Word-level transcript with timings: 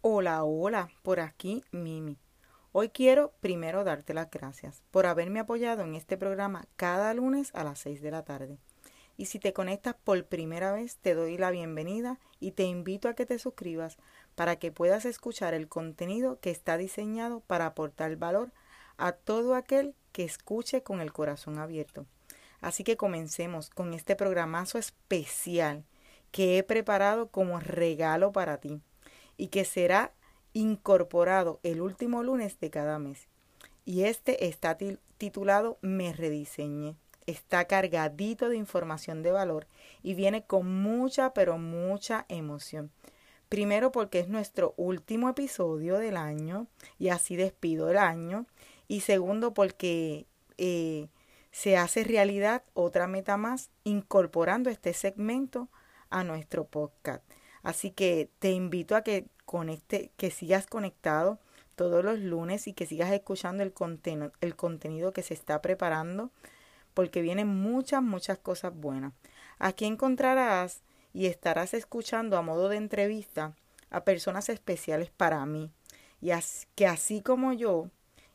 Hola, 0.00 0.44
hola, 0.44 0.90
por 1.02 1.18
aquí 1.18 1.64
Mimi. 1.72 2.18
Hoy 2.70 2.90
quiero 2.90 3.32
primero 3.40 3.82
darte 3.82 4.14
las 4.14 4.30
gracias 4.30 4.80
por 4.92 5.06
haberme 5.06 5.40
apoyado 5.40 5.82
en 5.82 5.96
este 5.96 6.16
programa 6.16 6.66
cada 6.76 7.12
lunes 7.14 7.50
a 7.52 7.64
las 7.64 7.80
6 7.80 8.00
de 8.00 8.12
la 8.12 8.24
tarde. 8.24 8.58
Y 9.16 9.26
si 9.26 9.40
te 9.40 9.52
conectas 9.52 9.96
por 9.96 10.24
primera 10.26 10.70
vez, 10.70 10.98
te 10.98 11.14
doy 11.14 11.36
la 11.36 11.50
bienvenida 11.50 12.20
y 12.38 12.52
te 12.52 12.62
invito 12.62 13.08
a 13.08 13.14
que 13.14 13.26
te 13.26 13.40
suscribas 13.40 13.96
para 14.36 14.54
que 14.54 14.70
puedas 14.70 15.04
escuchar 15.04 15.52
el 15.52 15.66
contenido 15.66 16.38
que 16.38 16.52
está 16.52 16.76
diseñado 16.76 17.40
para 17.40 17.66
aportar 17.66 18.14
valor 18.14 18.52
a 18.98 19.10
todo 19.10 19.56
aquel 19.56 19.96
que 20.12 20.22
escuche 20.22 20.84
con 20.84 21.00
el 21.00 21.12
corazón 21.12 21.58
abierto. 21.58 22.06
Así 22.60 22.84
que 22.84 22.96
comencemos 22.96 23.68
con 23.68 23.92
este 23.94 24.14
programazo 24.14 24.78
especial 24.78 25.82
que 26.30 26.56
he 26.56 26.62
preparado 26.62 27.32
como 27.32 27.58
regalo 27.58 28.30
para 28.30 28.58
ti 28.58 28.80
y 29.38 29.48
que 29.48 29.64
será 29.64 30.12
incorporado 30.52 31.60
el 31.62 31.80
último 31.80 32.22
lunes 32.22 32.60
de 32.60 32.68
cada 32.68 32.98
mes. 32.98 33.28
Y 33.86 34.04
este 34.04 34.46
está 34.48 34.76
titulado 35.16 35.78
Me 35.80 36.12
rediseñé. 36.12 36.96
Está 37.26 37.66
cargadito 37.66 38.48
de 38.50 38.56
información 38.56 39.22
de 39.22 39.32
valor 39.32 39.66
y 40.02 40.14
viene 40.14 40.44
con 40.44 40.82
mucha, 40.82 41.32
pero 41.32 41.56
mucha 41.56 42.26
emoción. 42.28 42.90
Primero 43.48 43.92
porque 43.92 44.20
es 44.20 44.28
nuestro 44.28 44.74
último 44.76 45.30
episodio 45.30 45.98
del 45.98 46.16
año 46.16 46.66
y 46.98 47.08
así 47.08 47.36
despido 47.36 47.90
el 47.90 47.96
año. 47.96 48.46
Y 48.88 49.00
segundo 49.00 49.54
porque 49.54 50.26
eh, 50.58 51.08
se 51.50 51.76
hace 51.76 52.04
realidad 52.04 52.62
otra 52.74 53.06
meta 53.06 53.36
más 53.36 53.70
incorporando 53.84 54.70
este 54.70 54.92
segmento 54.92 55.68
a 56.10 56.24
nuestro 56.24 56.64
podcast. 56.64 57.22
Así 57.62 57.90
que 57.90 58.30
te 58.38 58.52
invito 58.52 58.96
a 58.96 59.02
que 59.02 59.26
conecte, 59.44 60.10
que 60.16 60.30
sigas 60.30 60.66
conectado 60.66 61.38
todos 61.76 62.04
los 62.04 62.18
lunes 62.18 62.66
y 62.66 62.72
que 62.72 62.86
sigas 62.86 63.12
escuchando 63.12 63.62
el, 63.62 63.72
el 64.40 64.56
contenido 64.56 65.12
que 65.12 65.22
se 65.22 65.34
está 65.34 65.62
preparando 65.62 66.30
porque 66.94 67.22
vienen 67.22 67.46
muchas, 67.46 68.02
muchas 68.02 68.38
cosas 68.38 68.74
buenas. 68.74 69.12
Aquí 69.58 69.84
encontrarás 69.84 70.82
y 71.12 71.26
estarás 71.26 71.74
escuchando 71.74 72.36
a 72.36 72.42
modo 72.42 72.68
de 72.68 72.76
entrevista 72.76 73.54
a 73.90 74.04
personas 74.04 74.48
especiales 74.48 75.10
para 75.10 75.44
mí 75.46 75.70
y 76.20 76.30
que 76.74 76.86
así 76.86 77.20
como 77.20 77.52
yo 77.52 77.90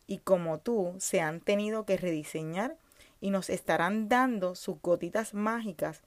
y 0.08 0.20
como 0.20 0.60
tú 0.60 0.96
se 1.00 1.22
han 1.22 1.42
tenido 1.42 1.86
que 1.86 1.98
rediseñar 1.98 2.78
y 3.20 3.30
nos 3.30 3.50
estarán 3.50 4.10
dando 4.10 4.56
sus 4.56 4.82
gotitas 4.82 5.34
mágicas 5.34 6.02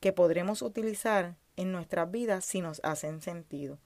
que 0.00 0.12
podremos 0.12 0.62
utilizar 0.62 1.34
en 1.56 1.72
nuestras 1.72 2.10
vidas 2.10 2.44
si 2.44 2.60
nos 2.60 2.80
hacen 2.84 3.20
sentido. 3.20 3.78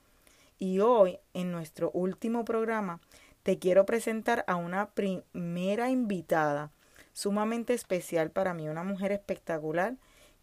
Y 0.58 0.80
hoy, 0.80 1.18
en 1.32 1.52
nuestro 1.52 1.90
último 1.92 2.44
programa, 2.44 3.00
te 3.42 3.58
quiero 3.58 3.86
presentar 3.86 4.44
a 4.46 4.56
una 4.56 4.90
primera 4.90 5.90
invitada 5.90 6.70
sumamente 7.12 7.74
especial 7.74 8.30
para 8.30 8.54
mí, 8.54 8.68
una 8.68 8.84
mujer 8.84 9.12
espectacular 9.12 9.96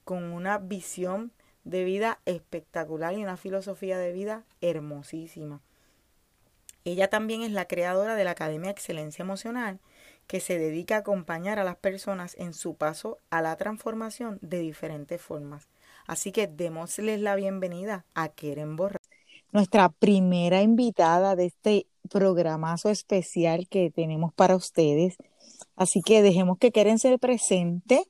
con 0.03 0.24
una 0.24 0.57
visión 0.57 1.31
de 1.63 1.83
vida 1.83 2.19
espectacular 2.25 3.13
y 3.13 3.24
una 3.24 3.38
filosofía 3.38 3.97
de 3.97 4.13
vida 4.13 4.45
hermosísima. 4.62 5.62
Ella 6.85 7.09
también 7.09 7.41
es 7.41 7.51
la 7.51 7.68
creadora 7.68 8.15
de 8.15 8.24
la 8.24 8.31
Academia 8.31 8.71
Excelencia 8.71 9.24
Emocional, 9.24 9.79
que 10.27 10.39
se 10.39 10.57
dedica 10.57 10.95
a 10.95 11.00
acompañar 11.00 11.59
a 11.59 11.65
las 11.65 11.75
personas 11.75 12.35
en 12.38 12.53
su 12.53 12.75
paso 12.75 13.18
a 13.29 13.41
la 13.41 13.56
transformación 13.57 14.39
de 14.41 14.59
diferentes 14.59 15.21
formas. 15.21 15.68
Así 16.07 16.31
que 16.31 16.48
démosles 16.48 17.19
la 17.19 17.36
bienvenida 17.36 18.06
a 18.15 18.30
Keren 18.30 18.77
Borra, 18.77 19.00
nuestra 19.51 19.89
primera 19.89 20.62
invitada 20.62 21.36
de 21.36 21.48
este 21.48 21.86
programazo 22.09 22.89
especial 22.89 23.68
que 23.68 23.92
tenemos 23.92 24.33
para 24.33 24.56
ustedes. 24.56 25.18
Así 25.75 26.01
que 26.01 26.21
dejemos 26.21 26.57
que 26.57 26.71
Keren 26.71 26.98
se 26.98 27.18
presente 27.18 28.04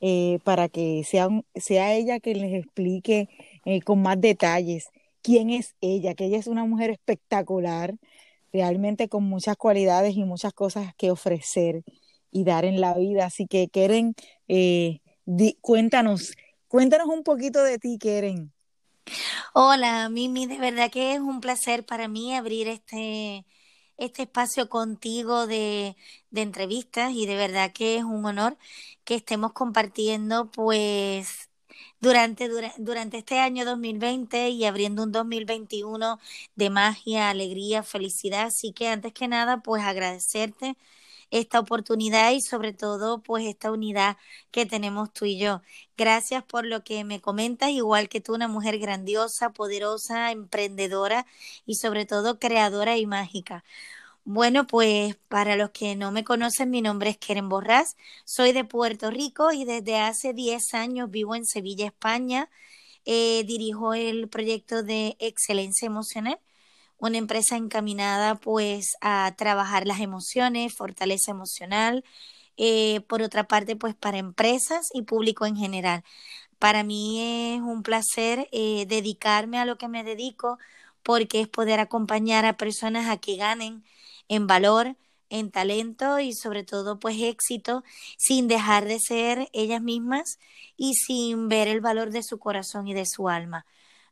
eh, 0.00 0.40
para 0.42 0.68
que 0.68 1.04
sea, 1.04 1.28
sea 1.54 1.94
ella 1.94 2.18
que 2.18 2.34
les 2.34 2.54
explique 2.54 3.28
eh, 3.64 3.82
con 3.82 4.02
más 4.02 4.20
detalles 4.20 4.88
quién 5.22 5.50
es 5.50 5.76
ella, 5.80 6.14
que 6.14 6.24
ella 6.24 6.38
es 6.38 6.48
una 6.48 6.64
mujer 6.64 6.90
espectacular, 6.90 7.94
realmente 8.52 9.08
con 9.08 9.24
muchas 9.24 9.56
cualidades 9.56 10.16
y 10.16 10.24
muchas 10.24 10.52
cosas 10.54 10.92
que 10.96 11.12
ofrecer 11.12 11.84
y 12.32 12.44
dar 12.44 12.64
en 12.64 12.80
la 12.80 12.94
vida. 12.94 13.26
Así 13.26 13.46
que, 13.46 13.68
Keren, 13.68 14.14
eh, 14.48 15.00
cuéntanos, 15.60 16.32
cuéntanos 16.68 17.08
un 17.08 17.22
poquito 17.22 17.62
de 17.62 17.78
ti, 17.78 17.98
Keren. 17.98 18.52
Hola, 19.54 20.08
Mimi, 20.08 20.46
de 20.46 20.58
verdad 20.58 20.90
que 20.90 21.14
es 21.14 21.20
un 21.20 21.40
placer 21.40 21.84
para 21.84 22.08
mí 22.08 22.34
abrir 22.34 22.68
este, 22.68 23.44
este 23.96 24.22
espacio 24.22 24.68
contigo 24.68 25.46
de, 25.46 25.96
de 26.30 26.42
entrevistas 26.42 27.12
y 27.12 27.26
de 27.26 27.36
verdad 27.36 27.72
que 27.72 27.96
es 27.96 28.04
un 28.04 28.24
honor 28.24 28.56
que 29.04 29.14
estemos 29.16 29.52
compartiendo 29.52 30.50
pues 30.50 31.50
durante, 32.00 32.48
durante 32.78 33.18
este 33.18 33.38
año 33.40 33.64
2020 33.64 34.50
y 34.50 34.64
abriendo 34.64 35.02
un 35.02 35.12
2021 35.12 36.18
de 36.54 36.70
magia, 36.70 37.30
alegría, 37.30 37.82
felicidad. 37.82 38.46
Así 38.46 38.72
que 38.72 38.88
antes 38.88 39.12
que 39.12 39.28
nada, 39.28 39.58
pues 39.62 39.82
agradecerte 39.84 40.76
esta 41.30 41.60
oportunidad 41.60 42.32
y 42.32 42.40
sobre 42.40 42.72
todo 42.72 43.22
pues 43.22 43.46
esta 43.46 43.70
unidad 43.72 44.16
que 44.50 44.66
tenemos 44.66 45.12
tú 45.12 45.24
y 45.26 45.38
yo. 45.38 45.62
Gracias 45.96 46.44
por 46.44 46.66
lo 46.66 46.84
que 46.84 47.04
me 47.04 47.20
comentas, 47.20 47.70
igual 47.70 48.08
que 48.08 48.20
tú, 48.20 48.34
una 48.34 48.48
mujer 48.48 48.78
grandiosa, 48.78 49.50
poderosa, 49.52 50.30
emprendedora 50.32 51.26
y 51.66 51.76
sobre 51.76 52.06
todo 52.06 52.38
creadora 52.38 52.96
y 52.98 53.06
mágica. 53.06 53.64
Bueno, 54.24 54.66
pues 54.66 55.16
para 55.28 55.56
los 55.56 55.70
que 55.70 55.96
no 55.96 56.12
me 56.12 56.22
conocen, 56.24 56.70
mi 56.70 56.82
nombre 56.82 57.10
es 57.10 57.16
Keren 57.18 57.48
Borrás, 57.48 57.96
soy 58.24 58.52
de 58.52 58.64
Puerto 58.64 59.10
Rico 59.10 59.52
y 59.52 59.64
desde 59.64 59.98
hace 59.98 60.34
10 60.34 60.74
años 60.74 61.10
vivo 61.10 61.34
en 61.34 61.46
Sevilla, 61.46 61.86
España. 61.86 62.50
Eh, 63.06 63.44
dirijo 63.46 63.94
el 63.94 64.28
proyecto 64.28 64.82
de 64.82 65.16
excelencia 65.20 65.86
emocional, 65.86 66.38
una 66.98 67.18
empresa 67.18 67.56
encaminada 67.56 68.36
pues 68.36 68.96
a 69.00 69.34
trabajar 69.36 69.86
las 69.86 70.00
emociones, 70.00 70.74
fortaleza 70.74 71.30
emocional, 71.30 72.04
eh, 72.56 73.00
por 73.08 73.22
otra 73.22 73.44
parte 73.48 73.76
pues 73.76 73.94
para 73.94 74.18
empresas 74.18 74.88
y 74.94 75.02
público 75.02 75.46
en 75.46 75.56
general. 75.56 76.04
Para 76.58 76.82
mí 76.84 77.54
es 77.54 77.60
un 77.60 77.82
placer 77.82 78.48
eh, 78.52 78.86
dedicarme 78.88 79.58
a 79.58 79.64
lo 79.64 79.78
que 79.78 79.88
me 79.88 80.04
dedico 80.04 80.58
porque 81.02 81.40
es 81.40 81.48
poder 81.48 81.80
acompañar 81.80 82.44
a 82.44 82.56
personas 82.56 83.08
a 83.08 83.18
que 83.18 83.36
ganen 83.36 83.84
en 84.28 84.46
valor, 84.46 84.96
en 85.30 85.50
talento 85.50 86.18
y 86.20 86.34
sobre 86.34 86.64
todo 86.64 86.98
pues 86.98 87.16
éxito 87.20 87.84
sin 88.18 88.48
dejar 88.48 88.86
de 88.86 88.98
ser 89.00 89.48
ellas 89.52 89.82
mismas 89.82 90.38
y 90.76 90.94
sin 90.94 91.48
ver 91.48 91.68
el 91.68 91.80
valor 91.80 92.10
de 92.10 92.22
su 92.22 92.38
corazón 92.38 92.88
y 92.88 92.94
de 92.94 93.06
su 93.06 93.28
alma. 93.28 93.66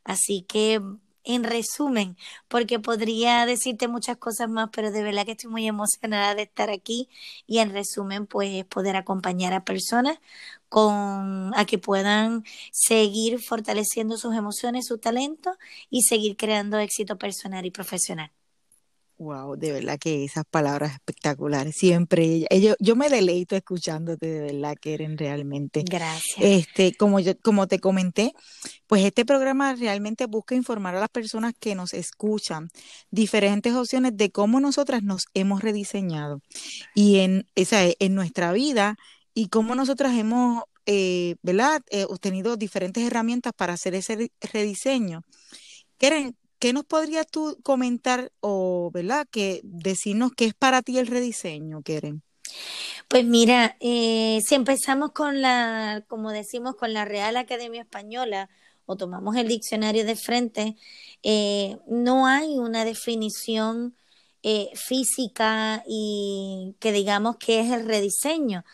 Así 0.05 0.43
que 0.49 0.81
en 1.27 1.45
resumen, 1.45 2.17
porque 2.49 2.79
podría 2.81 3.47
decirte 3.47 3.89
muchas 3.89 4.17
cosas 4.19 4.49
más, 4.49 4.71
pero 4.73 4.91
de 4.91 5.03
verdad 5.03 5.25
que 5.27 5.33
estoy 5.33 5.51
muy 5.51 5.67
emocionada 5.67 6.35
de 6.35 6.43
estar 6.43 6.71
aquí 6.71 7.09
y 7.47 7.59
en 7.59 7.73
resumen 7.73 8.27
pues 8.27 8.65
poder 8.67 8.97
acompañar 8.97 9.53
a 9.55 9.65
personas 9.65 10.19
con 10.69 11.53
a 11.57 11.65
que 11.67 11.79
puedan 11.79 12.45
seguir 12.73 13.41
fortaleciendo 13.41 14.17
sus 14.19 14.35
emociones, 14.35 14.87
su 14.87 14.99
talento 14.99 15.57
y 15.91 16.03
seguir 16.03 16.37
creando 16.37 16.79
éxito 16.79 17.19
personal 17.19 17.65
y 17.67 17.71
profesional. 17.71 18.31
Wow, 19.19 19.57
de 19.57 19.73
verdad 19.73 19.99
que 19.99 20.25
esas 20.25 20.45
palabras 20.45 20.93
espectaculares. 20.93 21.75
Siempre, 21.77 22.47
ellos, 22.51 22.77
yo 22.81 22.97
me 22.97 23.09
deleito 23.09 23.57
escuchándote, 23.57 24.27
de 24.27 24.53
verdad 24.53 24.77
que 24.79 24.93
eres 24.93 25.17
realmente. 25.17 25.85
Gracias. 25.89 26.37
Este, 26.39 26.95
como 26.95 27.19
yo, 27.21 27.33
como 27.41 27.67
te 27.67 27.79
comenté, 27.79 28.35
pues 28.87 29.05
este 29.05 29.25
programa 29.25 29.75
realmente 29.75 30.27
busca 30.27 30.55
informar 30.55 30.97
a 30.97 31.01
las 31.01 31.09
personas 31.09 31.55
que 31.59 31.75
nos 31.75 31.95
escuchan 31.95 32.69
diferentes 33.11 33.73
opciones 33.73 34.15
de 34.17 34.31
cómo 34.31 34.61
nosotras 34.61 35.03
nos 35.03 35.25
hemos 35.33 35.63
rediseñado 35.63 36.43
y 36.95 37.21
en 37.21 37.47
esa 37.55 37.85
en 37.99 38.15
nuestra 38.15 38.53
vida 38.53 38.97
y 39.33 39.49
cómo 39.49 39.75
nosotras 39.75 40.17
hemos, 40.19 40.65
eh, 40.85 41.37
¿verdad? 41.43 41.83
Eh, 41.91 42.05
obtenido 42.05 42.57
diferentes 42.57 43.03
herramientas 43.03 43.55
para 43.57 43.73
hacer 43.73 43.95
ese 43.95 44.31
rediseño. 44.41 45.23
Keren, 45.99 46.37
¿qué 46.59 46.73
nos 46.73 46.85
podrías 46.85 47.27
tú 47.27 47.59
comentar 47.63 48.33
o, 48.41 48.91
¿verdad? 48.93 49.27
Que 49.31 49.61
decirnos 49.65 50.33
qué 50.37 50.47
es 50.47 50.55
para 50.55 50.83
ti 50.83 50.99
el 50.99 51.07
rediseño, 51.07 51.83
Keren? 51.83 52.23
Pues 53.09 53.25
mira, 53.25 53.77
eh, 53.81 54.41
si 54.47 54.55
empezamos 54.55 55.13
con 55.13 55.41
la, 55.41 56.05
como 56.09 56.31
decimos, 56.31 56.77
con 56.77 56.93
la 56.93 57.05
Real 57.05 57.37
Academia 57.37 57.83
Española 57.83 58.49
o 58.87 58.97
tomamos 58.97 59.37
el 59.37 59.49
diccionario 59.49 60.05
de 60.05 60.17
frente, 60.17 60.77
eh, 61.23 61.79
no 61.87 62.27
hay 62.27 62.59
una 62.59 62.85
definición 62.85 63.97
eh, 64.43 64.71
física 64.75 65.83
y 65.89 66.77
que 66.79 66.93
digamos 66.93 67.37
que 67.37 67.61
es 67.61 67.73
el 67.73 67.87
rediseño. 67.87 68.65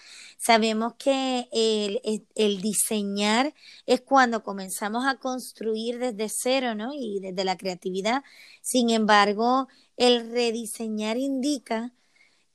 Sabemos 0.44 0.94
que 0.94 1.48
el, 1.52 2.60
diseñar 2.60 3.54
es 3.86 4.00
cuando 4.00 4.42
comenzamos 4.42 5.06
a 5.06 5.14
construir 5.14 6.00
desde 6.00 6.28
cero, 6.28 6.74
¿no? 6.74 6.92
Y 6.94 7.20
desde 7.20 7.44
la 7.44 7.56
creatividad. 7.56 8.24
Sin 8.60 8.90
embargo, 8.90 9.68
el 9.96 10.32
rediseñar 10.32 11.16
indica 11.16 11.92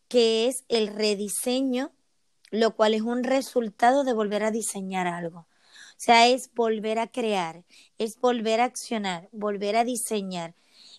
que 0.09 0.47
es 0.47 0.65
el 0.67 0.87
rediseño, 0.87 1.93
lo 2.51 2.75
cual 2.75 2.93
es 2.93 3.03
un 3.03 3.23
resultado 3.23 4.03
de 4.03 4.11
volver 4.11 4.43
a 4.43 4.51
diseñar 4.51 5.07
algo. 5.07 5.39
O 5.39 5.47
sea, 5.95 6.27
es 6.27 6.53
volver 6.53 6.99
a 6.99 7.07
crear, 7.07 7.63
es 7.97 8.19
volver 8.19 8.59
a 8.59 8.65
accionar, 8.65 9.29
volver 9.31 9.77
a 9.77 9.85
diseñar. 9.85 10.55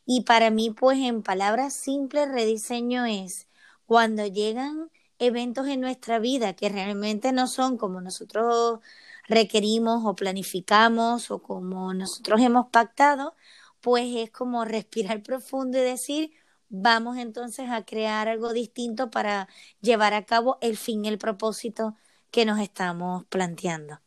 Y 0.07 0.23
para 0.23 0.49
mí, 0.49 0.71
pues 0.71 0.99
en 1.01 1.23
palabras 1.23 1.75
simples, 1.75 2.29
rediseño 2.31 3.05
es 3.05 3.47
cuando 3.85 4.27
llegan 4.27 4.91
eventos 5.19 5.69
en 5.69 5.81
nuestra 5.81 6.19
vida 6.19 6.55
que 6.55 6.69
realmente 6.69 7.33
no 7.33 7.47
son 7.47 7.77
como 7.79 8.01
nosotros 8.01 8.81
requerimos 9.29 10.05
o 10.05 10.15
planificamos 10.15 11.31
o 11.31 11.43
como 11.43 11.95
nosotros 11.95 12.41
hemos 12.41 12.69
pactado, 12.71 13.35
pues 13.81 14.07
es 14.17 14.31
como 14.31 14.65
respirar 14.65 15.23
profundo 15.23 15.79
y 15.79 15.83
decir, 15.83 16.33
vamos 16.69 17.17
entonces 17.19 17.71
a 17.71 17.85
crear 17.85 18.29
algo 18.29 18.53
distinto 18.53 19.11
para 19.11 19.49
llevar 19.81 20.15
a 20.15 20.25
cabo 20.25 20.59
el 20.61 20.77
fin, 20.77 21.05
el 21.05 21.19
propósito 21.19 21.97
que 22.31 22.45
nos 22.45 22.61
estamos 22.61 23.25
planteando. 23.27 24.01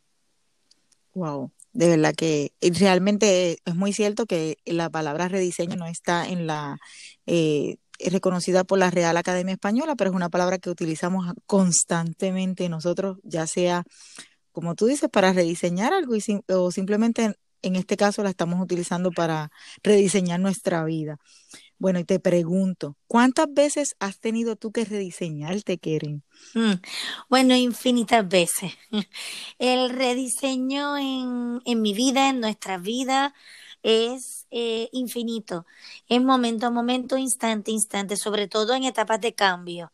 Wow, 1.13 1.51
de 1.73 1.89
verdad 1.89 2.13
que 2.15 2.53
realmente 2.61 3.59
es 3.65 3.75
muy 3.75 3.93
cierto 3.93 4.25
que 4.25 4.57
la 4.65 4.89
palabra 4.89 5.27
rediseño 5.27 5.75
no 5.75 5.85
está 5.87 6.27
en 6.27 6.47
la 6.47 6.79
eh, 7.25 7.77
reconocida 8.09 8.63
por 8.63 8.79
la 8.79 8.89
Real 8.89 9.17
Academia 9.17 9.53
Española, 9.53 9.95
pero 9.95 10.09
es 10.09 10.15
una 10.15 10.29
palabra 10.29 10.57
que 10.57 10.69
utilizamos 10.69 11.33
constantemente 11.45 12.69
nosotros, 12.69 13.17
ya 13.23 13.47
sea, 13.47 13.83
como 14.51 14.75
tú 14.75 14.85
dices, 14.87 15.09
para 15.09 15.33
rediseñar 15.33 15.93
algo 15.93 16.15
o 16.49 16.71
simplemente 16.71 17.35
en 17.61 17.75
este 17.75 17.97
caso 17.97 18.23
la 18.23 18.29
estamos 18.29 18.61
utilizando 18.61 19.11
para 19.11 19.51
rediseñar 19.83 20.39
nuestra 20.39 20.83
vida. 20.83 21.17
Bueno, 21.77 21.99
y 21.99 22.03
te 22.03 22.19
pregunto, 22.19 22.95
¿cuántas 23.07 23.47
veces 23.51 23.95
has 23.99 24.19
tenido 24.19 24.55
tú 24.55 24.71
que 24.71 24.85
rediseñarte, 24.85 25.79
Keren? 25.79 26.23
Mm, 26.53 26.73
bueno, 27.29 27.55
infinitas 27.55 28.27
veces. 28.27 28.73
El 29.59 29.89
rediseño 29.89 30.97
en, 30.97 31.61
en 31.65 31.81
mi 31.81 31.93
vida, 31.93 32.29
en 32.29 32.39
nuestra 32.39 32.77
vida, 32.77 33.33
es 33.83 34.47
eh, 34.51 34.89
infinito, 34.91 35.65
es 36.07 36.21
momento 36.21 36.67
a 36.67 36.71
momento, 36.71 37.17
instante 37.17 37.71
a 37.71 37.73
instante, 37.73 38.17
sobre 38.17 38.47
todo 38.47 38.73
en 38.75 38.83
etapas 38.83 39.21
de 39.21 39.33
cambio. 39.33 39.91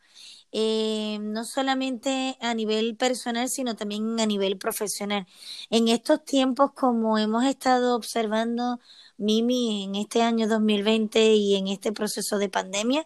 Eh, 0.52 1.20
no 1.22 1.44
solamente 1.46 2.38
a 2.42 2.54
nivel 2.54 2.96
personal, 2.96 3.50
sino 3.50 3.76
también 3.76 4.20
a 4.20 4.26
nivel 4.26 4.58
profesional. 4.58 5.28
En 5.70 5.88
estos 5.90 6.24
tiempos, 6.26 6.72
como 6.74 7.18
hemos 7.18 7.44
estado 7.46 7.96
observando, 7.96 8.80
Mimi, 9.18 9.84
en 9.84 9.96
este 9.96 10.22
año 10.22 10.48
2020 10.48 11.34
y 11.36 11.56
en 11.56 11.68
este 11.68 11.92
proceso 11.92 12.38
de 12.38 12.50
pandemia, 12.50 13.06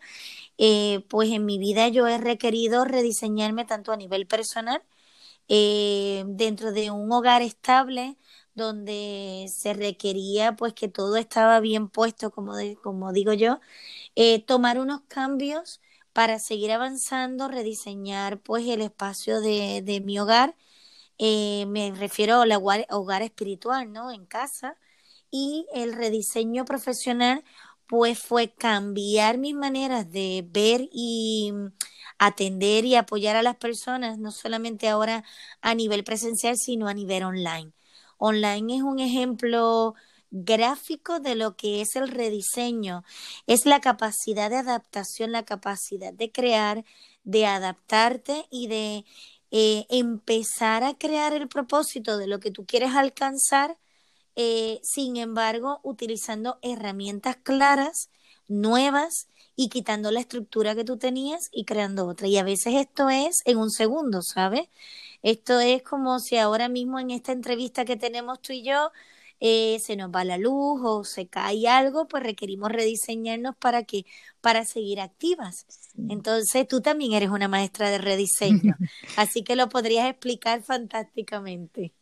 eh, 0.58 1.06
pues 1.10 1.32
en 1.32 1.46
mi 1.46 1.58
vida 1.60 1.88
yo 1.90 2.08
he 2.08 2.18
requerido 2.18 2.86
rediseñarme 2.86 3.66
tanto 3.66 3.92
a 3.92 3.98
nivel 3.98 4.28
personal, 4.28 4.84
dentro 5.48 6.72
de 6.72 6.92
un 6.92 7.12
hogar 7.12 7.42
estable, 7.42 8.18
donde 8.56 9.48
se 9.54 9.74
requería 9.74 10.56
pues 10.56 10.74
que 10.74 10.88
todo 10.90 11.18
estaba 11.18 11.60
bien 11.60 11.90
puesto, 11.90 12.32
como, 12.32 12.54
como 12.84 13.14
digo 13.14 13.34
yo, 13.34 13.60
eh, 14.16 14.44
tomar 14.46 14.80
unos 14.80 15.02
cambios 15.08 15.82
para 16.14 16.40
seguir 16.40 16.72
avanzando, 16.72 17.48
rediseñar 17.50 18.42
pues 18.42 18.68
el 18.68 18.82
espacio 18.82 19.42
de, 19.42 19.82
de 19.84 20.02
mi 20.02 20.20
hogar, 20.20 20.56
eh, 21.18 21.66
me 21.68 21.92
refiero 21.92 22.42
al 22.42 22.52
hogar, 22.54 22.86
hogar 22.90 23.22
espiritual, 23.22 23.92
¿no? 23.92 24.12
En 24.12 24.26
casa, 24.26 24.78
y 25.32 25.68
el 25.74 25.94
rediseño 25.94 26.66
profesional 26.66 27.44
pues 27.88 28.20
fue 28.20 28.54
cambiar 28.54 29.38
mis 29.38 29.54
maneras 29.56 30.10
de 30.12 30.46
ver 30.50 30.90
y 30.94 31.54
atender 32.20 32.86
y 32.86 32.96
apoyar 32.96 33.36
a 33.36 33.44
las 33.44 33.58
personas, 33.58 34.18
no 34.20 34.32
solamente 34.32 34.88
ahora 34.90 35.24
a 35.62 35.76
nivel 35.76 36.04
presencial, 36.04 36.58
sino 36.58 36.88
a 36.88 36.94
nivel 36.94 37.24
online. 37.24 37.74
Online 38.24 38.76
es 38.78 38.84
un 38.84 39.00
ejemplo 39.00 39.96
gráfico 40.30 41.20
de 41.20 41.34
lo 41.34 41.56
que 41.56 41.82
es 41.82 41.96
el 41.96 42.08
rediseño. 42.08 43.04
Es 43.48 43.66
la 43.66 43.82
capacidad 43.82 44.52
de 44.52 44.58
adaptación, 44.58 45.32
la 45.32 45.44
capacidad 45.44 46.14
de 46.14 46.32
crear, 46.32 46.86
de 47.24 47.48
adaptarte 47.48 48.46
y 48.52 48.68
de 48.68 49.06
eh, 49.50 49.88
empezar 49.90 50.84
a 50.84 50.94
crear 50.94 51.34
el 51.34 51.48
propósito 51.48 52.20
de 52.20 52.28
lo 52.28 52.40
que 52.40 52.52
tú 52.52 52.64
quieres 52.66 52.94
alcanzar, 52.96 53.80
eh, 54.36 54.80
sin 54.84 55.18
embargo, 55.18 55.80
utilizando 55.82 56.60
herramientas 56.62 57.38
claras, 57.38 58.12
nuevas 58.48 59.30
y 59.62 59.70
quitando 59.70 60.10
la 60.10 60.22
estructura 60.22 60.74
que 60.74 60.84
tú 60.84 60.98
tenías 60.98 61.50
y 61.52 61.66
creando 61.66 62.08
otra. 62.08 62.28
Y 62.28 62.40
a 62.40 62.44
veces 62.44 62.74
esto 62.74 63.12
es 63.12 63.42
en 63.46 63.60
un 63.60 63.70
segundo, 63.70 64.24
¿sabes? 64.24 64.70
Esto 65.22 65.60
es 65.60 65.84
como 65.84 66.18
si 66.20 66.38
ahora 66.38 66.68
mismo 66.68 67.00
en 67.00 67.12
esta 67.12 67.32
entrevista 67.32 67.86
que 67.86 67.96
tenemos 67.96 68.42
tú 68.42 68.54
y 68.54 68.64
yo, 68.64 68.90
eh, 69.40 69.78
se 69.80 69.96
nos 69.96 70.10
va 70.10 70.24
la 70.24 70.40
luz 70.40 70.82
o 70.84 71.04
se 71.04 71.28
cae 71.28 71.68
algo, 71.68 72.08
pues 72.08 72.24
requerimos 72.24 72.72
rediseñarnos 72.72 73.56
para 73.56 73.84
que 73.84 74.06
para 74.42 74.66
seguir 74.66 75.00
activas. 75.00 75.68
Entonces, 76.10 76.68
tú 76.68 76.82
también 76.82 77.14
eres 77.14 77.30
una 77.30 77.48
maestra 77.48 77.92
de 77.92 78.00
rediseño, 78.00 78.76
así 79.16 79.44
que 79.44 79.56
lo 79.56 79.70
podrías 79.70 80.10
explicar 80.10 80.64
fantásticamente. 80.64 81.94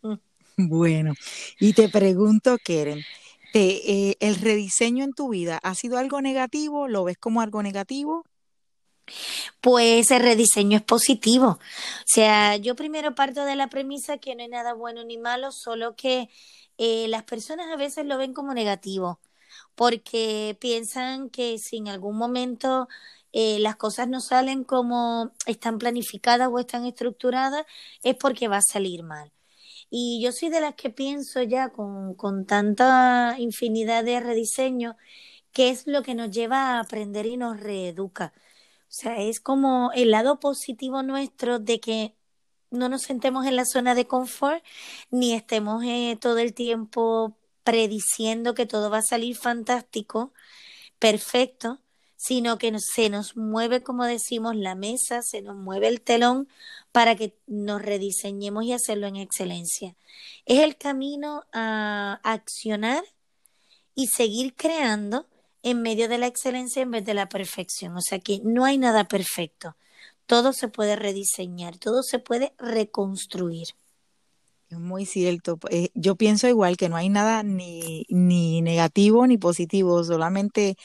Bueno, 0.56 1.14
y 1.60 1.74
te 1.74 1.90
pregunto, 1.90 2.58
Keren, 2.64 3.04
eh, 3.54 4.16
¿el 4.20 4.36
rediseño 4.36 5.04
en 5.04 5.14
tu 5.14 5.30
vida 5.30 5.60
ha 5.64 5.76
sido 5.76 5.98
algo 5.98 6.22
negativo? 6.22 6.88
¿Lo 6.88 7.04
ves 7.04 7.18
como 7.18 7.42
algo 7.42 7.64
negativo? 7.64 8.26
Pues 9.62 10.12
el 10.12 10.22
rediseño 10.22 10.78
es 10.78 10.84
positivo. 10.84 11.48
O 11.48 11.60
sea, 12.06 12.56
yo 12.58 12.76
primero 12.76 13.16
parto 13.16 13.46
de 13.46 13.56
la 13.56 13.68
premisa 13.68 14.18
que 14.18 14.36
no 14.36 14.44
hay 14.44 14.50
nada 14.50 14.74
bueno 14.74 15.04
ni 15.04 15.18
malo, 15.18 15.52
solo 15.52 15.96
que 15.96 16.30
eh, 16.78 17.08
las 17.10 17.24
personas 17.24 17.68
a 17.72 17.78
veces 17.78 18.06
lo 18.06 18.18
ven 18.18 18.34
como 18.34 18.54
negativo, 18.54 19.20
porque 19.76 20.58
piensan 20.62 21.30
que 21.30 21.58
si 21.60 21.78
en 21.78 21.90
algún 21.90 22.18
momento 22.18 22.88
eh, 23.34 23.60
las 23.60 23.76
cosas 23.76 24.08
no 24.08 24.22
salen 24.22 24.64
como 24.64 25.32
están 25.46 25.78
planificadas 25.80 26.50
o 26.52 26.60
están 26.60 26.86
estructuradas, 26.86 27.66
es 28.04 28.16
porque 28.16 28.48
va 28.48 28.58
a 28.58 28.62
salir 28.62 29.04
mal. 29.04 29.32
Y 29.90 30.22
yo 30.24 30.32
soy 30.32 30.50
de 30.50 30.62
las 30.62 30.76
que 30.76 30.90
pienso 30.90 31.42
ya 31.42 31.70
con, 31.70 32.14
con 32.16 32.46
tanta 32.46 33.36
infinidad 33.40 34.04
de 34.04 34.20
rediseños, 34.20 34.96
que 35.52 35.70
es 35.70 35.88
lo 35.88 36.04
que 36.04 36.16
nos 36.16 36.32
lleva 36.32 36.78
a 36.78 36.80
aprender 36.82 37.26
y 37.26 37.38
nos 37.38 37.60
reeduca. 37.60 38.34
O 38.90 38.92
sea, 38.92 39.18
es 39.22 39.40
como 39.40 39.92
el 39.94 40.12
lado 40.12 40.40
positivo 40.40 41.04
nuestro 41.04 41.60
de 41.60 41.80
que 41.80 42.16
no 42.72 42.90
nos 42.90 43.04
sentemos 43.04 43.46
en 43.48 43.56
la 43.56 43.66
zona 43.66 43.96
de 43.96 44.08
confort 44.08 44.64
ni 45.12 45.34
estemos 45.34 45.84
eh, 45.86 46.18
todo 46.20 46.38
el 46.40 46.54
tiempo 46.54 47.38
prediciendo 47.64 48.54
que 48.56 48.66
todo 48.66 48.90
va 48.90 49.00
a 49.00 49.02
salir 49.04 49.36
fantástico, 49.36 50.34
perfecto, 51.00 51.82
sino 52.22 52.58
que 52.58 52.78
se 52.80 53.10
nos 53.10 53.38
mueve, 53.38 53.82
como 53.82 54.04
decimos, 54.04 54.54
la 54.54 54.76
mesa, 54.76 55.22
se 55.22 55.42
nos 55.42 55.56
mueve 55.56 55.88
el 55.88 56.02
telón 56.02 56.50
para 56.92 57.16
que 57.16 57.34
nos 57.48 57.82
rediseñemos 57.82 58.66
y 58.66 58.74
hacerlo 58.74 59.08
en 59.08 59.16
excelencia. 59.16 59.96
Es 60.46 60.60
el 60.60 60.76
camino 60.76 61.46
a 61.54 62.20
accionar 62.24 63.06
y 63.96 64.08
seguir 64.08 64.54
creando 64.54 65.28
en 65.64 65.82
medio 65.82 66.10
de 66.10 66.18
la 66.18 66.28
excelencia 66.28 66.82
en 66.82 66.92
vez 66.92 67.06
de 67.06 67.14
la 67.14 67.30
perfección. 67.30 67.96
O 67.96 68.02
sea 68.02 68.20
que 68.20 68.42
no 68.44 68.66
hay 68.66 68.78
nada 68.78 69.08
perfecto. 69.08 69.78
Todo 70.26 70.52
se 70.52 70.68
puede 70.68 70.98
rediseñar, 70.98 71.78
todo 71.78 72.04
se 72.04 72.20
puede 72.20 72.54
reconstruir. 72.58 73.70
Es 74.70 74.78
muy 74.80 75.06
cierto. 75.08 75.58
Eh, 75.72 75.90
yo 75.96 76.16
pienso 76.16 76.48
igual 76.48 76.78
que 76.78 76.90
no 76.90 76.96
hay 76.96 77.10
nada 77.10 77.42
ni, 77.44 78.06
ni 78.10 78.62
negativo 78.62 79.26
ni 79.26 79.38
positivo, 79.40 80.04
solamente 80.04 80.76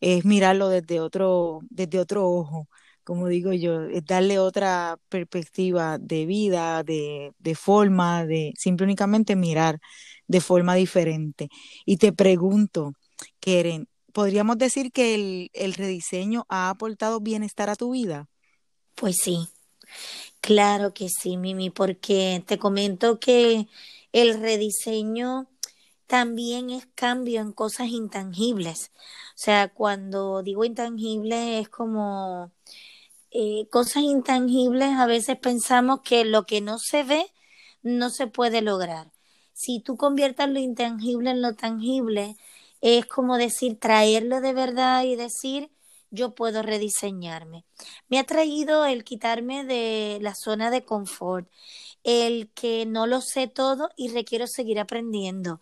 es 0.00 0.24
mirarlo 0.24 0.68
desde 0.68 1.00
otro, 1.00 1.60
desde 1.68 1.98
otro 1.98 2.28
ojo, 2.28 2.68
como 3.02 3.26
digo 3.28 3.52
yo, 3.52 3.82
es 3.84 4.04
darle 4.06 4.38
otra 4.38 4.96
perspectiva 5.08 5.98
de 5.98 6.24
vida, 6.26 6.84
de, 6.84 7.32
de 7.38 7.54
forma, 7.56 8.24
de 8.26 8.52
simple 8.56 8.84
únicamente 8.84 9.34
mirar 9.34 9.80
de 10.28 10.40
forma 10.40 10.74
diferente. 10.76 11.48
Y 11.84 11.96
te 11.96 12.12
pregunto, 12.12 12.92
Keren, 13.40 13.88
¿podríamos 14.12 14.56
decir 14.58 14.92
que 14.92 15.14
el, 15.16 15.50
el 15.52 15.74
rediseño 15.74 16.44
ha 16.48 16.70
aportado 16.70 17.18
bienestar 17.20 17.70
a 17.70 17.76
tu 17.76 17.90
vida? 17.92 18.28
Pues 18.96 19.18
sí, 19.18 19.48
claro 20.40 20.94
que 20.94 21.08
sí, 21.08 21.36
Mimi, 21.36 21.70
porque 21.70 22.42
te 22.46 22.58
comento 22.58 23.20
que 23.20 23.68
el 24.12 24.40
rediseño 24.40 25.48
también 26.06 26.70
es 26.70 26.86
cambio 26.94 27.40
en 27.40 27.52
cosas 27.52 27.88
intangibles. 27.88 28.92
O 29.30 29.38
sea, 29.38 29.68
cuando 29.68 30.42
digo 30.42 30.64
intangible 30.64 31.58
es 31.58 31.68
como 31.70 32.52
eh, 33.30 33.66
cosas 33.70 34.02
intangibles, 34.04 34.90
a 34.90 35.06
veces 35.06 35.38
pensamos 35.38 36.00
que 36.02 36.24
lo 36.24 36.44
que 36.46 36.60
no 36.60 36.78
se 36.78 37.02
ve 37.04 37.26
no 37.82 38.10
se 38.10 38.26
puede 38.26 38.62
lograr. 38.62 39.10
Si 39.54 39.80
tú 39.80 39.96
conviertas 39.96 40.50
lo 40.50 40.58
intangible 40.60 41.30
en 41.30 41.42
lo 41.42 41.54
tangible, 41.54 42.36
es 42.82 43.06
como 43.06 43.38
decir, 43.38 43.78
traerlo 43.78 44.40
de 44.40 44.52
verdad 44.52 45.04
y 45.04 45.16
decir, 45.16 45.70
yo 46.12 46.34
puedo 46.36 46.62
rediseñarme. 46.62 47.64
Me 48.08 48.18
ha 48.20 48.24
traído 48.24 48.84
el 48.86 49.02
quitarme 49.04 49.64
de 49.64 50.18
la 50.20 50.34
zona 50.36 50.70
de 50.70 50.84
confort, 50.84 51.48
el 52.04 52.50
que 52.54 52.86
no 52.86 53.06
lo 53.06 53.20
sé 53.20 53.48
todo 53.48 53.90
y 53.96 54.10
requiero 54.10 54.46
seguir 54.46 54.78
aprendiendo. 54.80 55.60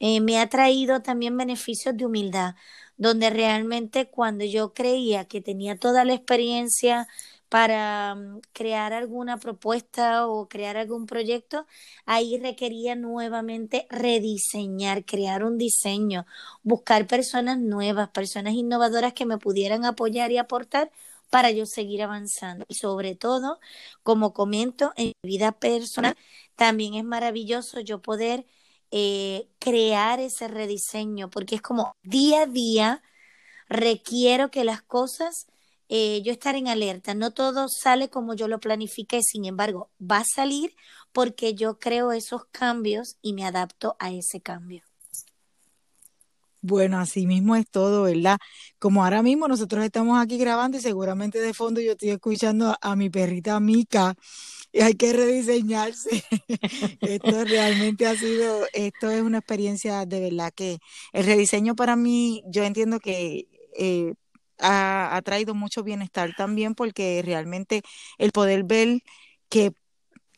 Eh, 0.00 0.20
me 0.20 0.38
ha 0.40 0.48
traído 0.48 1.02
también 1.02 1.36
beneficios 1.36 1.96
de 1.96 2.06
humildad, 2.06 2.54
donde 2.96 3.30
realmente 3.30 4.08
cuando 4.10 4.44
yo 4.44 4.74
creía 4.74 5.26
que 5.26 5.40
tenía 5.40 5.76
toda 5.76 6.04
la 6.04 6.14
experiencia 6.14 7.08
para 7.50 8.14
mm, 8.16 8.40
crear 8.54 8.94
alguna 8.94 9.38
propuesta 9.38 10.26
o 10.28 10.48
crear 10.48 10.78
algún 10.78 11.06
proyecto, 11.06 11.66
ahí 12.06 12.38
requería 12.38 12.96
nuevamente 12.96 13.86
rediseñar, 13.90 15.04
crear 15.04 15.44
un 15.44 15.58
diseño, 15.58 16.26
buscar 16.62 17.06
personas 17.08 17.58
nuevas, 17.58 18.10
personas 18.10 18.54
innovadoras 18.54 19.14
que 19.14 19.26
me 19.26 19.38
pudieran 19.38 19.84
apoyar 19.84 20.32
y 20.32 20.38
aportar 20.38 20.90
para 21.30 21.50
yo 21.50 21.66
seguir 21.66 22.02
avanzando. 22.02 22.64
Y 22.68 22.74
sobre 22.76 23.14
todo, 23.16 23.60
como 24.02 24.32
comento, 24.34 24.92
en 24.96 25.12
mi 25.22 25.30
vida 25.30 25.52
personal, 25.52 26.16
también 26.56 26.94
es 26.94 27.04
maravilloso 27.04 27.80
yo 27.80 28.02
poder 28.02 28.46
eh, 28.90 29.48
crear 29.58 30.20
ese 30.20 30.48
rediseño, 30.48 31.30
porque 31.30 31.56
es 31.56 31.62
como 31.62 31.96
día 32.02 32.42
a 32.42 32.46
día 32.46 33.02
requiero 33.68 34.50
que 34.50 34.64
las 34.64 34.82
cosas 34.82 35.46
eh, 35.92 36.22
yo 36.22 36.30
estar 36.32 36.54
en 36.54 36.68
alerta. 36.68 37.14
No 37.14 37.32
todo 37.32 37.66
sale 37.68 38.08
como 38.08 38.34
yo 38.34 38.46
lo 38.46 38.60
planifiqué, 38.60 39.22
sin 39.22 39.44
embargo, 39.44 39.90
va 40.00 40.18
a 40.18 40.24
salir 40.24 40.72
porque 41.12 41.54
yo 41.54 41.80
creo 41.80 42.12
esos 42.12 42.44
cambios 42.52 43.16
y 43.20 43.32
me 43.32 43.44
adapto 43.44 43.96
a 43.98 44.12
ese 44.12 44.40
cambio. 44.40 44.84
Bueno, 46.62 46.98
así 47.00 47.26
mismo 47.26 47.56
es 47.56 47.68
todo, 47.68 48.04
¿verdad? 48.04 48.38
Como 48.78 49.02
ahora 49.02 49.22
mismo 49.22 49.48
nosotros 49.48 49.84
estamos 49.84 50.22
aquí 50.22 50.38
grabando 50.38 50.76
y 50.76 50.80
seguramente 50.80 51.40
de 51.40 51.54
fondo 51.54 51.80
yo 51.80 51.92
estoy 51.92 52.10
escuchando 52.10 52.76
a, 52.80 52.96
mi 52.96 53.10
perrita 53.10 53.58
Mica 53.58 54.14
y 54.70 54.82
hay 54.82 54.94
que 54.94 55.12
rediseñarse. 55.12 56.22
esto 57.00 57.44
realmente 57.44 58.06
ha 58.06 58.14
sido, 58.14 58.64
esto 58.74 59.10
es 59.10 59.22
una 59.22 59.38
experiencia 59.38 60.06
de 60.06 60.20
verdad 60.20 60.52
que 60.54 60.78
el 61.12 61.24
rediseño 61.24 61.74
para 61.74 61.96
mí, 61.96 62.44
yo 62.46 62.62
entiendo 62.62 63.00
que 63.00 63.48
eh, 63.76 64.14
ha, 64.60 65.20
traído 65.24 65.54
mucho 65.54 65.82
bienestar 65.82 66.34
también 66.36 66.74
porque 66.74 67.22
realmente 67.24 67.82
el 68.18 68.32
poder 68.32 68.64
ver 68.64 69.00
que, 69.48 69.72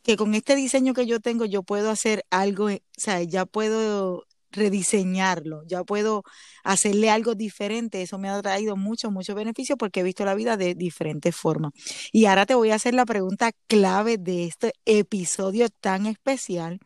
que 0.02 0.16
con 0.16 0.34
este 0.34 0.56
diseño 0.56 0.94
que 0.94 1.06
yo 1.06 1.20
tengo 1.20 1.44
yo 1.44 1.62
puedo 1.62 1.90
hacer 1.90 2.24
algo, 2.30 2.66
o 2.66 2.78
sea, 2.96 3.22
ya 3.22 3.46
puedo 3.46 4.24
rediseñarlo, 4.52 5.64
ya 5.66 5.82
puedo 5.82 6.22
hacerle 6.62 7.10
algo 7.10 7.34
diferente, 7.34 8.02
eso 8.02 8.18
me 8.18 8.28
ha 8.28 8.40
traído 8.42 8.76
mucho, 8.76 9.10
mucho 9.10 9.34
beneficio 9.34 9.76
porque 9.76 10.00
he 10.00 10.02
visto 10.02 10.24
la 10.24 10.34
vida 10.34 10.56
de 10.56 10.74
diferentes 10.74 11.34
formas. 11.34 11.72
Y 12.12 12.26
ahora 12.26 12.46
te 12.46 12.54
voy 12.54 12.70
a 12.70 12.76
hacer 12.76 12.94
la 12.94 13.06
pregunta 13.06 13.52
clave 13.66 14.18
de 14.18 14.44
este 14.46 14.74
episodio 14.84 15.68
tan 15.80 16.06
especial 16.06 16.78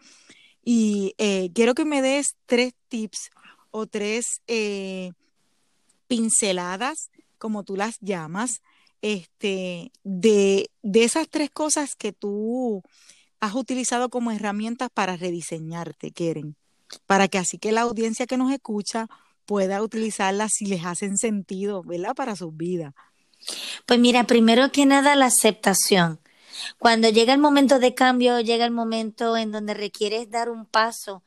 y 0.64 1.14
eh, 1.18 1.50
quiero 1.54 1.74
que 1.74 1.84
me 1.84 2.02
des 2.02 2.36
tres 2.46 2.74
tips 2.88 3.30
o 3.70 3.86
tres 3.86 4.40
eh, 4.46 5.12
pinceladas 6.08 7.10
como 7.38 7.64
tú 7.64 7.76
las 7.76 7.98
llamas, 8.00 8.62
este, 9.02 9.92
de, 10.04 10.70
de 10.82 11.04
esas 11.04 11.28
tres 11.28 11.50
cosas 11.50 11.94
que 11.94 12.12
tú 12.12 12.82
has 13.40 13.54
utilizado 13.54 14.08
como 14.08 14.32
herramientas 14.32 14.88
para 14.92 15.16
rediseñarte, 15.16 16.10
Keren, 16.10 16.56
para 17.06 17.28
que 17.28 17.38
así 17.38 17.58
que 17.58 17.72
la 17.72 17.82
audiencia 17.82 18.26
que 18.26 18.36
nos 18.36 18.52
escucha 18.52 19.08
pueda 19.44 19.82
utilizarlas 19.82 20.52
si 20.54 20.66
les 20.66 20.84
hacen 20.84 21.16
sentido, 21.16 21.82
¿verdad? 21.82 22.14
Para 22.14 22.36
sus 22.36 22.56
vidas. 22.56 22.94
Pues 23.86 24.00
mira, 24.00 24.24
primero 24.24 24.72
que 24.72 24.86
nada 24.86 25.14
la 25.14 25.26
aceptación. 25.26 26.20
Cuando 26.78 27.08
llega 27.08 27.32
el 27.32 27.38
momento 27.38 27.78
de 27.78 27.94
cambio, 27.94 28.40
llega 28.40 28.64
el 28.64 28.70
momento 28.70 29.36
en 29.36 29.52
donde 29.52 29.74
requieres 29.74 30.30
dar 30.30 30.48
un 30.48 30.66
paso 30.66 31.22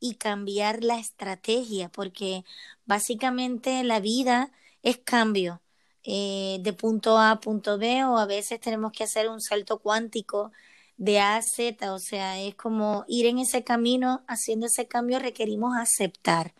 y 0.00 0.14
cambiar 0.14 0.82
la 0.82 0.98
estrategia, 0.98 1.90
porque 1.90 2.44
básicamente 2.86 3.84
la 3.84 4.00
vida 4.00 4.50
es 4.82 4.98
cambio 4.98 5.60
eh, 6.04 6.58
de 6.60 6.72
punto 6.72 7.18
A 7.18 7.32
a 7.32 7.40
punto 7.40 7.78
B 7.78 8.04
o 8.04 8.18
a 8.18 8.26
veces 8.26 8.60
tenemos 8.60 8.92
que 8.92 9.04
hacer 9.04 9.28
un 9.28 9.40
salto 9.40 9.78
cuántico 9.78 10.52
de 10.96 11.18
A 11.20 11.36
a 11.36 11.42
Z, 11.42 11.92
o 11.94 11.98
sea, 11.98 12.38
es 12.40 12.54
como 12.56 13.04
ir 13.08 13.26
en 13.26 13.38
ese 13.38 13.64
camino, 13.64 14.22
haciendo 14.28 14.66
ese 14.66 14.86
cambio 14.86 15.18
requerimos 15.18 15.76
aceptar. 15.76 16.52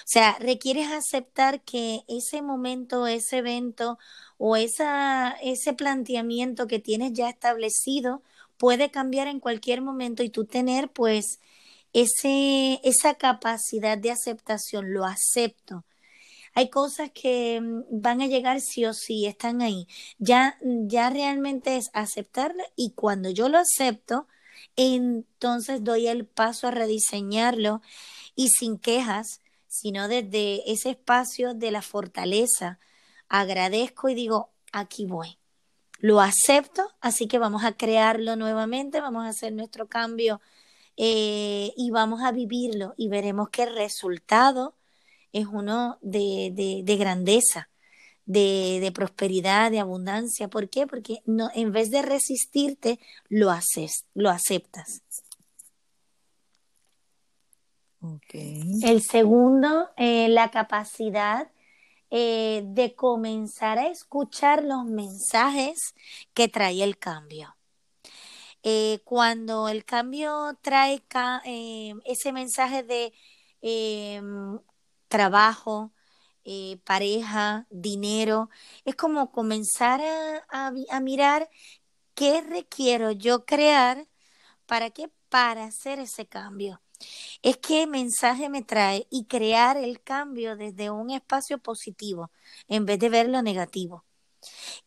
O 0.00 0.06
sea, 0.06 0.36
requieres 0.40 0.90
aceptar 0.90 1.62
que 1.62 2.02
ese 2.08 2.42
momento, 2.42 3.06
ese 3.06 3.38
evento 3.38 3.98
o 4.38 4.56
esa, 4.56 5.32
ese 5.42 5.72
planteamiento 5.74 6.66
que 6.66 6.78
tienes 6.78 7.12
ya 7.14 7.28
establecido 7.30 8.22
puede 8.58 8.90
cambiar 8.90 9.28
en 9.28 9.40
cualquier 9.40 9.82
momento 9.82 10.22
y 10.22 10.30
tú 10.30 10.44
tener 10.44 10.90
pues 10.90 11.40
ese, 11.92 12.80
esa 12.84 13.14
capacidad 13.14 13.98
de 13.98 14.10
aceptación, 14.10 14.92
lo 14.94 15.04
acepto. 15.06 15.84
Hay 16.58 16.70
cosas 16.70 17.12
que 17.12 17.60
mm, 17.60 17.84
van 17.88 18.20
a 18.20 18.26
llegar 18.26 18.60
sí 18.60 18.84
o 18.84 18.92
sí, 18.92 19.26
están 19.26 19.62
ahí. 19.62 19.86
Ya, 20.18 20.58
ya 20.60 21.08
realmente 21.08 21.76
es 21.76 21.88
aceptarlo 21.92 22.64
y 22.74 22.94
cuando 22.94 23.30
yo 23.30 23.48
lo 23.48 23.58
acepto, 23.58 24.26
entonces 24.74 25.84
doy 25.84 26.08
el 26.08 26.26
paso 26.26 26.66
a 26.66 26.72
rediseñarlo 26.72 27.80
y 28.34 28.48
sin 28.48 28.76
quejas, 28.76 29.40
sino 29.68 30.08
desde 30.08 30.68
ese 30.68 30.90
espacio 30.90 31.54
de 31.54 31.70
la 31.70 31.80
fortaleza. 31.80 32.80
Agradezco 33.28 34.08
y 34.08 34.16
digo, 34.16 34.50
aquí 34.72 35.06
voy. 35.06 35.38
Lo 36.00 36.20
acepto, 36.20 36.90
así 37.00 37.28
que 37.28 37.38
vamos 37.38 37.62
a 37.62 37.76
crearlo 37.76 38.34
nuevamente, 38.34 39.00
vamos 39.00 39.24
a 39.26 39.28
hacer 39.28 39.52
nuestro 39.52 39.86
cambio 39.86 40.40
eh, 40.96 41.72
y 41.76 41.90
vamos 41.92 42.22
a 42.24 42.32
vivirlo 42.32 42.94
y 42.96 43.06
veremos 43.08 43.48
el 43.58 43.76
resultado 43.76 44.74
es 45.32 45.46
uno 45.46 45.98
de, 46.02 46.82
de, 46.84 46.96
grandeza, 46.96 47.68
de, 48.26 48.78
de, 48.80 48.92
prosperidad, 48.92 49.70
de 49.70 49.80
abundancia. 49.80 50.48
¿Por 50.48 50.68
qué? 50.68 50.86
Porque 50.86 51.20
no, 51.26 51.50
en 51.54 51.72
vez 51.72 51.90
de 51.90 52.02
resistirte, 52.02 52.98
lo 53.28 53.50
haces, 53.50 54.06
lo 54.14 54.30
aceptas. 54.30 55.02
El 58.82 59.02
segundo, 59.02 59.90
eh, 59.96 60.28
la 60.28 60.50
capacidad 60.50 61.50
eh, 62.10 62.62
de 62.64 62.94
comenzar 62.94 63.78
a 63.78 63.88
escuchar 63.88 64.62
los 64.62 64.84
mensajes 64.84 65.94
que 66.32 66.48
trae 66.48 66.82
el 66.82 66.96
cambio. 66.98 67.56
Eh, 68.62 69.00
cuando 69.04 69.68
el 69.68 69.84
cambio 69.84 70.56
trae 70.62 71.02
ese 72.04 72.32
mensaje 72.32 72.82
de 72.82 73.12
trabajo, 75.08 75.92
pareja, 76.84 77.66
dinero, 77.70 78.48
es 78.84 78.96
como 78.96 79.32
comenzar 79.32 80.00
a, 80.50 80.72
a 80.90 81.00
mirar 81.00 81.50
qué 82.14 82.40
requiero 82.42 83.12
yo 83.12 83.44
crear 83.44 84.08
para 84.66 84.90
qué, 84.90 85.10
para 85.28 85.64
hacer 85.64 85.98
ese 86.00 86.26
cambio. 86.26 86.82
Es 87.42 87.58
qué 87.58 87.86
mensaje 87.86 88.48
me 88.48 88.62
trae 88.62 89.06
y 89.10 89.26
crear 89.26 89.76
el 89.76 90.02
cambio 90.02 90.56
desde 90.56 90.90
un 90.90 91.10
espacio 91.10 91.58
positivo 91.58 92.30
en 92.68 92.86
vez 92.86 92.98
de 92.98 93.08
ver 93.08 93.28
lo 93.28 93.42
negativo. 93.42 94.04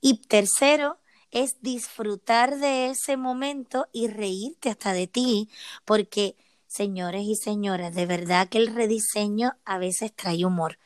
Y 0.02 0.20
tercero, 0.28 1.00
es 1.32 1.62
disfrutar 1.62 2.58
de 2.60 2.90
ese 2.90 3.18
momento 3.18 3.88
y 3.94 4.08
reírte 4.08 4.70
hasta 4.70 4.94
de 4.94 5.08
ti, 5.08 5.50
porque 5.86 6.36
señores 6.72 7.24
y 7.24 7.36
señoras, 7.36 7.94
de 7.94 8.06
verdad 8.06 8.48
que 8.50 8.58
el 8.58 8.74
rediseño 8.74 9.54
a 9.66 9.78
veces 9.78 10.14
trae 10.16 10.46
humor. 10.46 10.80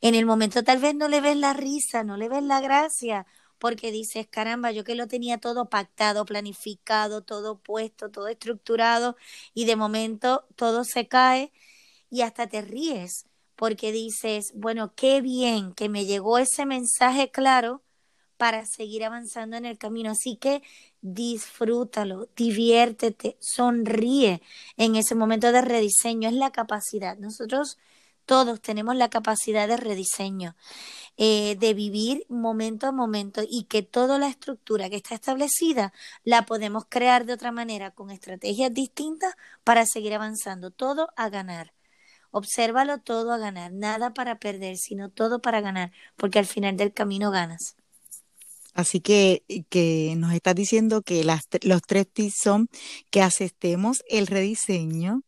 En 0.00 0.14
el 0.14 0.26
momento 0.26 0.62
tal 0.62 0.78
vez 0.78 0.94
no 0.94 1.08
le 1.08 1.20
ves 1.20 1.36
la 1.36 1.52
risa, 1.52 2.04
no 2.04 2.16
le 2.16 2.28
ves 2.28 2.42
la 2.44 2.60
gracia 2.60 3.26
porque 3.58 3.92
dices, 3.92 4.26
caramba, 4.28 4.72
yo 4.72 4.84
que 4.84 4.96
lo 4.96 5.06
tenía 5.06 5.38
todo 5.38 5.68
pactado, 5.68 6.24
planificado, 6.24 7.22
todo 7.22 7.58
puesto, 7.58 8.10
todo 8.10 8.26
estructurado, 8.28 9.16
y 9.54 9.66
de 9.66 9.76
momento 9.76 10.46
todo 10.56 10.82
se 10.84 11.06
cae 11.06 11.52
y 12.10 12.22
hasta 12.22 12.48
te 12.48 12.62
ríes, 12.62 13.26
porque 13.56 13.92
dices, 13.92 14.52
bueno, 14.56 14.94
qué 14.96 15.20
bien 15.20 15.74
que 15.74 15.88
me 15.88 16.06
llegó 16.06 16.38
ese 16.38 16.66
mensaje 16.66 17.30
claro 17.30 17.82
para 18.42 18.66
seguir 18.66 19.04
avanzando 19.04 19.56
en 19.56 19.64
el 19.66 19.78
camino. 19.78 20.10
Así 20.10 20.34
que 20.34 20.64
disfrútalo, 21.00 22.28
diviértete, 22.34 23.36
sonríe 23.38 24.42
en 24.76 24.96
ese 24.96 25.14
momento 25.14 25.52
de 25.52 25.62
rediseño. 25.62 26.28
Es 26.28 26.34
la 26.34 26.50
capacidad. 26.50 27.16
Nosotros 27.18 27.78
todos 28.26 28.60
tenemos 28.60 28.96
la 28.96 29.10
capacidad 29.10 29.68
de 29.68 29.76
rediseño. 29.76 30.56
Eh, 31.16 31.56
de 31.60 31.72
vivir 31.74 32.26
momento 32.28 32.88
a 32.88 32.92
momento 32.92 33.42
y 33.48 33.64
que 33.64 33.82
toda 33.82 34.18
la 34.18 34.26
estructura 34.26 34.90
que 34.90 34.96
está 34.96 35.14
establecida 35.14 35.92
la 36.24 36.44
podemos 36.44 36.86
crear 36.88 37.26
de 37.26 37.34
otra 37.34 37.52
manera 37.52 37.92
con 37.92 38.10
estrategias 38.10 38.74
distintas 38.74 39.36
para 39.62 39.86
seguir 39.86 40.14
avanzando, 40.14 40.72
todo 40.72 41.10
a 41.16 41.28
ganar. 41.28 41.74
Obsérvalo 42.32 42.98
todo 42.98 43.32
a 43.32 43.38
ganar, 43.38 43.72
nada 43.72 44.14
para 44.14 44.40
perder, 44.40 44.78
sino 44.78 45.10
todo 45.10 45.40
para 45.42 45.60
ganar, 45.60 45.92
porque 46.16 46.40
al 46.40 46.46
final 46.46 46.76
del 46.76 46.92
camino 46.92 47.30
ganas. 47.30 47.76
Así 48.74 49.00
que, 49.00 49.42
que 49.68 50.14
nos 50.16 50.32
estás 50.32 50.54
diciendo 50.54 51.02
que 51.02 51.24
las, 51.24 51.42
los 51.62 51.82
tres 51.82 52.06
tips 52.12 52.34
son 52.36 52.68
que 53.10 53.22
aceptemos 53.22 54.02
el 54.08 54.26
rediseño, 54.26 55.22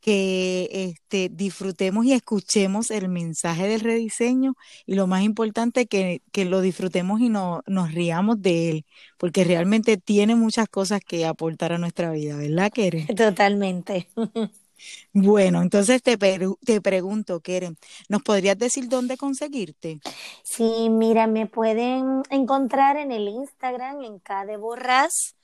que 0.00 0.68
este, 0.70 1.28
disfrutemos 1.32 2.06
y 2.06 2.12
escuchemos 2.12 2.92
el 2.92 3.08
mensaje 3.08 3.66
del 3.66 3.80
rediseño 3.80 4.54
y 4.86 4.94
lo 4.94 5.08
más 5.08 5.24
importante 5.24 5.86
que, 5.86 6.22
que 6.30 6.44
lo 6.44 6.60
disfrutemos 6.60 7.20
y 7.20 7.28
no, 7.28 7.62
nos 7.66 7.92
riamos 7.92 8.40
de 8.40 8.70
él, 8.70 8.84
porque 9.18 9.42
realmente 9.42 9.96
tiene 9.96 10.36
muchas 10.36 10.68
cosas 10.68 11.00
que 11.04 11.26
aportar 11.26 11.72
a 11.72 11.78
nuestra 11.78 12.12
vida, 12.12 12.36
¿verdad, 12.36 12.70
Keren? 12.72 13.06
Totalmente. 13.16 14.08
Bueno, 15.12 15.62
entonces 15.62 16.02
te, 16.02 16.16
te 16.16 16.80
pregunto, 16.80 17.40
Keren, 17.40 17.76
¿nos 18.08 18.22
podrías 18.22 18.58
decir 18.58 18.88
dónde 18.88 19.16
conseguirte? 19.16 20.00
Sí, 20.42 20.88
mira, 20.90 21.26
me 21.26 21.46
pueden 21.46 22.22
encontrar 22.30 22.96
en 22.96 23.12
el 23.12 23.28
Instagram 23.28 24.02
en 24.02 24.22
de 24.46 24.56
Borras 24.56 25.36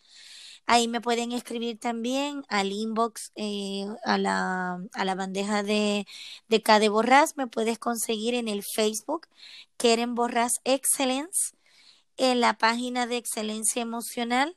Ahí 0.67 0.89
me 0.89 1.01
pueden 1.01 1.33
escribir 1.33 1.79
también 1.79 2.45
al 2.49 2.73
inbox, 2.73 3.33
eh, 3.35 3.87
a, 4.05 4.17
la, 4.19 4.81
a 4.93 5.05
la 5.05 5.15
bandeja 5.15 5.63
de, 5.63 6.07
de 6.49 6.63
Cade 6.63 6.89
Borras. 6.89 7.37
Me 7.37 7.47
puedes 7.49 7.79
conseguir 7.79 8.35
en 8.35 8.49
el 8.49 8.63
Facebook, 8.63 9.27
Keren 9.77 10.15
Borras 10.15 10.61
Excellence, 10.65 11.57
en 12.17 12.41
la 12.41 12.55
página 12.55 13.07
de 13.07 13.17
Excelencia 13.17 13.83
Emocional 13.83 14.57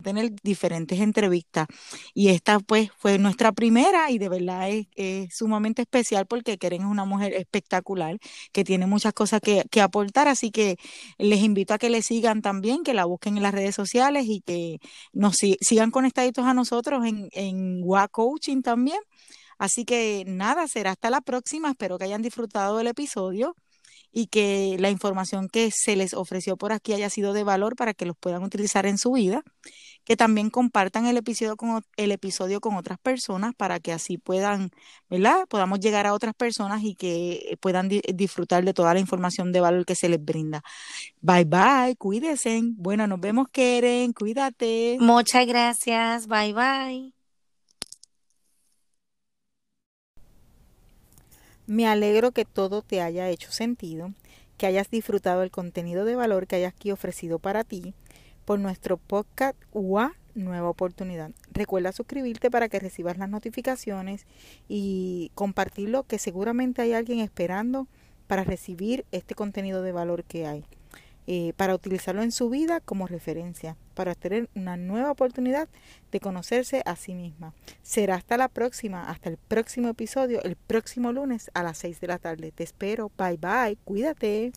tener 0.00 0.32
diferentes 0.42 1.00
entrevistas. 1.00 1.66
Y 2.14 2.28
esta 2.28 2.58
pues 2.60 2.90
fue 2.98 3.18
nuestra 3.18 3.52
primera 3.52 4.10
y 4.10 4.18
de 4.18 4.28
verdad 4.28 4.68
es, 4.70 5.28
sumamente 5.34 5.82
especial 5.82 6.26
porque 6.26 6.58
Keren 6.58 6.82
es 6.82 6.88
una 6.88 7.04
mujer 7.04 7.32
espectacular 7.34 8.18
que 8.52 8.64
tiene 8.64 8.86
muchas 8.86 9.12
cosas 9.12 9.40
que, 9.40 9.64
aportar 9.80 10.28
así 10.28 10.50
que 10.50 10.76
les 11.18 11.40
invito 11.40 11.74
a 11.74 11.78
que 11.78 11.90
le 11.90 12.02
sigan 12.02 12.42
también 12.42 12.82
que 12.82 12.94
la 12.94 13.06
busquen 13.06 13.36
en 13.36 13.42
las 13.42 13.54
redes 13.54 13.74
sociales 13.74 14.26
y 14.26 14.42
que 14.42 14.78
nos 15.12 15.36
sigan 15.36 15.90
conectaditos 15.90 16.44
a 16.44 16.54
nosotros 16.54 17.04
en, 17.06 17.28
en 17.32 17.80
WA 17.82 18.08
Coaching 18.08 18.62
también. 18.62 18.98
Así 19.58 19.84
que 19.84 20.24
nada 20.26 20.68
será 20.68 20.92
hasta 20.92 21.10
la 21.10 21.20
próxima. 21.20 21.70
Espero 21.70 21.98
que 21.98 22.04
hayan 22.04 22.22
disfrutado 22.22 22.78
del 22.78 22.88
episodio 22.88 23.54
y 24.12 24.26
que 24.26 24.76
la 24.78 24.90
información 24.90 25.48
que 25.48 25.70
se 25.70 25.96
les 25.96 26.14
ofreció 26.14 26.56
por 26.56 26.72
aquí 26.72 26.92
haya 26.92 27.10
sido 27.10 27.32
de 27.32 27.44
valor 27.44 27.76
para 27.76 27.94
que 27.94 28.06
los 28.06 28.16
puedan 28.16 28.42
utilizar 28.42 28.86
en 28.86 28.98
su 28.98 29.12
vida, 29.12 29.42
que 30.04 30.16
también 30.16 30.50
compartan 30.50 31.06
el 31.06 31.16
episodio 31.16 31.56
con, 31.56 31.82
el 31.96 32.12
episodio 32.12 32.60
con 32.60 32.76
otras 32.76 32.98
personas 32.98 33.54
para 33.54 33.78
que 33.80 33.92
así 33.92 34.18
puedan, 34.18 34.70
¿verdad? 35.08 35.46
Podamos 35.48 35.80
llegar 35.80 36.06
a 36.06 36.14
otras 36.14 36.34
personas 36.34 36.82
y 36.82 36.94
que 36.94 37.58
puedan 37.60 37.88
disfrutar 37.88 38.64
de 38.64 38.74
toda 38.74 38.94
la 38.94 39.00
información 39.00 39.52
de 39.52 39.60
valor 39.60 39.86
que 39.86 39.94
se 39.94 40.08
les 40.08 40.24
brinda. 40.24 40.62
Bye 41.20 41.44
bye, 41.44 41.96
cuídense. 41.96 42.60
Bueno, 42.76 43.06
nos 43.06 43.20
vemos, 43.20 43.48
Keren, 43.52 44.12
cuídate. 44.12 44.96
Muchas 45.00 45.46
gracias, 45.46 46.26
bye 46.26 46.52
bye. 46.52 47.19
Me 51.70 51.86
alegro 51.86 52.32
que 52.32 52.44
todo 52.44 52.82
te 52.82 53.00
haya 53.00 53.28
hecho 53.28 53.52
sentido, 53.52 54.12
que 54.58 54.66
hayas 54.66 54.90
disfrutado 54.90 55.44
el 55.44 55.52
contenido 55.52 56.04
de 56.04 56.16
valor 56.16 56.48
que 56.48 56.56
hayas 56.56 56.72
aquí 56.74 56.90
ofrecido 56.90 57.38
para 57.38 57.62
ti 57.62 57.94
por 58.44 58.58
nuestro 58.58 58.96
podcast 58.96 59.56
UA 59.70 60.16
Nueva 60.34 60.68
Oportunidad. 60.68 61.30
Recuerda 61.52 61.92
suscribirte 61.92 62.50
para 62.50 62.68
que 62.68 62.80
recibas 62.80 63.18
las 63.18 63.28
notificaciones 63.28 64.26
y 64.68 65.30
compartirlo 65.36 66.02
que 66.02 66.18
seguramente 66.18 66.82
hay 66.82 66.92
alguien 66.92 67.20
esperando 67.20 67.86
para 68.26 68.42
recibir 68.42 69.04
este 69.12 69.36
contenido 69.36 69.80
de 69.82 69.92
valor 69.92 70.24
que 70.24 70.48
hay. 70.48 70.64
Eh, 71.32 71.52
para 71.56 71.76
utilizarlo 71.76 72.22
en 72.22 72.32
su 72.32 72.50
vida 72.50 72.80
como 72.80 73.06
referencia, 73.06 73.76
para 73.94 74.16
tener 74.16 74.48
una 74.56 74.76
nueva 74.76 75.12
oportunidad 75.12 75.68
de 76.10 76.18
conocerse 76.18 76.82
a 76.84 76.96
sí 76.96 77.14
misma. 77.14 77.54
Será 77.82 78.16
hasta 78.16 78.36
la 78.36 78.48
próxima, 78.48 79.08
hasta 79.08 79.28
el 79.28 79.36
próximo 79.36 79.90
episodio, 79.90 80.42
el 80.42 80.56
próximo 80.56 81.12
lunes 81.12 81.52
a 81.54 81.62
las 81.62 81.78
6 81.78 82.00
de 82.00 82.06
la 82.08 82.18
tarde. 82.18 82.50
Te 82.50 82.64
espero. 82.64 83.12
Bye 83.16 83.36
bye. 83.36 83.78
Cuídate. 83.84 84.50